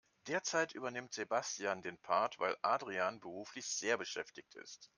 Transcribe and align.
Derzeit 0.25 0.73
übernimmt 0.73 1.13
Sebastian 1.13 1.83
den 1.83 1.95
Part, 2.01 2.39
weil 2.39 2.57
Adrian 2.63 3.19
beruflich 3.19 3.67
sehr 3.67 3.99
beschäftigt 3.99 4.55
ist. 4.55 4.89